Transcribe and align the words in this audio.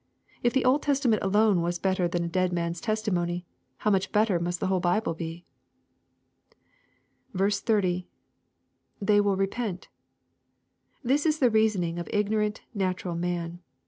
If 0.41 0.53
the 0.53 0.65
Old 0.65 0.81
Testament 0.81 1.21
alone 1.21 1.61
was 1.61 1.77
better 1.77 2.07
than 2.07 2.23
a 2.23 2.27
dead 2.27 2.51
man's 2.51 2.81
testimony, 2.81 3.45
how 3.77 3.91
much 3.91 4.11
better 4.11 4.39
must 4.39 4.59
the 4.59 4.65
whole 4.65 4.79
Bible 4.79 5.13
be 5.13 5.45
I 7.39 7.49
30.— 7.51 8.07
[They 8.99 9.19
wiU 9.19 9.37
repent!] 9.37 9.89
This 11.03 11.27
is 11.27 11.37
the 11.37 11.51
reasoning 11.51 11.99
of 11.99 12.09
ignorant 12.11 12.61
natural 12.73 13.13
man. 13.13 13.59